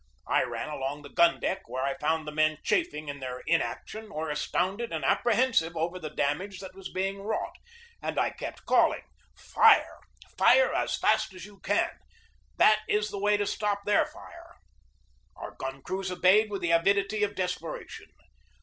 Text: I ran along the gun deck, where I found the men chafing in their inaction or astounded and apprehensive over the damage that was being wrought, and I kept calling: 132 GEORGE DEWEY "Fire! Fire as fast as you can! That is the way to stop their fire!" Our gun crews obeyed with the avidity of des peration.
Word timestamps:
I 0.27 0.41
ran 0.41 0.67
along 0.69 1.03
the 1.03 1.11
gun 1.13 1.39
deck, 1.39 1.69
where 1.69 1.83
I 1.83 1.93
found 1.95 2.25
the 2.27 2.31
men 2.31 2.57
chafing 2.63 3.07
in 3.07 3.19
their 3.19 3.41
inaction 3.45 4.09
or 4.09 4.31
astounded 4.31 4.91
and 4.91 5.05
apprehensive 5.05 5.77
over 5.77 5.99
the 5.99 6.09
damage 6.09 6.59
that 6.59 6.73
was 6.73 6.89
being 6.91 7.21
wrought, 7.21 7.55
and 8.01 8.19
I 8.19 8.31
kept 8.31 8.65
calling: 8.65 9.03
132 9.53 9.61
GEORGE 9.61 9.77
DEWEY 9.77 10.33
"Fire! 10.33 10.57
Fire 10.57 10.73
as 10.73 10.97
fast 10.97 11.35
as 11.35 11.45
you 11.45 11.59
can! 11.59 11.91
That 12.57 12.81
is 12.89 13.11
the 13.11 13.19
way 13.19 13.37
to 13.37 13.45
stop 13.45 13.85
their 13.85 14.07
fire!" 14.07 14.55
Our 15.35 15.51
gun 15.51 15.83
crews 15.83 16.09
obeyed 16.09 16.49
with 16.49 16.63
the 16.63 16.71
avidity 16.71 17.21
of 17.21 17.35
des 17.35 17.49
peration. 17.49 18.07